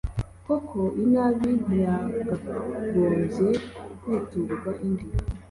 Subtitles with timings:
[0.45, 3.05] koko inabi ntiyakagombye
[4.01, 5.05] kwiturwa indi